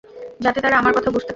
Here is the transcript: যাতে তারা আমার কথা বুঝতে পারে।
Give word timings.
যাতে 0.39 0.59
তারা 0.61 0.75
আমার 0.77 0.93
কথা 0.93 1.09
বুঝতে 1.09 1.19
পারে। 1.19 1.29